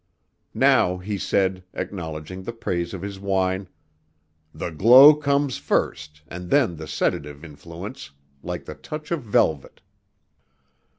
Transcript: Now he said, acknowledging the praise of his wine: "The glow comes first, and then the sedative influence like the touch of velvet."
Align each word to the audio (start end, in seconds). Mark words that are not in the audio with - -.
Now 0.55 0.97
he 0.97 1.19
said, 1.19 1.63
acknowledging 1.75 2.41
the 2.41 2.53
praise 2.53 2.95
of 2.95 3.03
his 3.03 3.19
wine: 3.19 3.67
"The 4.51 4.71
glow 4.71 5.13
comes 5.13 5.59
first, 5.59 6.23
and 6.27 6.49
then 6.49 6.77
the 6.77 6.87
sedative 6.87 7.45
influence 7.45 8.09
like 8.41 8.65
the 8.65 8.73
touch 8.73 9.11
of 9.11 9.21
velvet." 9.21 9.79